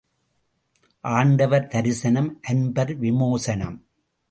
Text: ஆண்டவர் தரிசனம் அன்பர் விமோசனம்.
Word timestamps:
ஆண்டவர் 1.03 1.67
தரிசனம் 1.67 2.39
அன்பர் 2.41 2.95
விமோசனம். 2.95 3.77